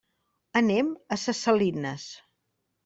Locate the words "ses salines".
1.25-2.09